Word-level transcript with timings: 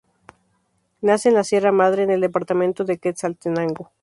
Nace 1.01 1.29
en 1.29 1.35
la 1.35 1.43
Sierra 1.43 1.71
Madre 1.71 2.01
en 2.01 2.09
el 2.09 2.21
departamento 2.21 2.83
de 2.85 2.97
Quetzaltenango. 2.97 3.91